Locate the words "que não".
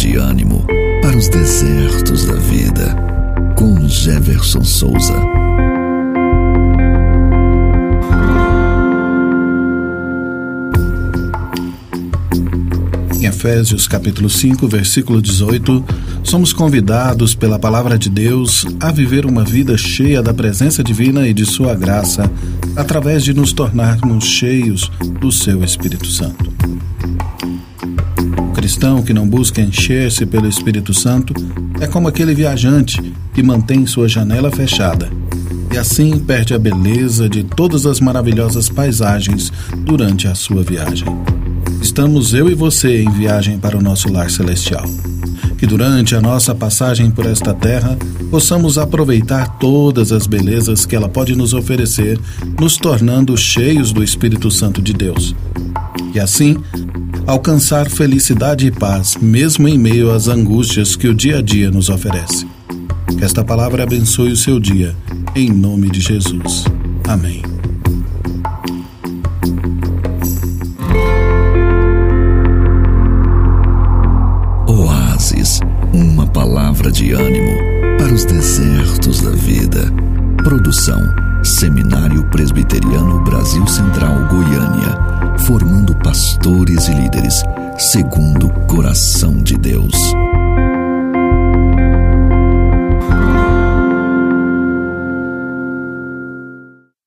29.02-29.28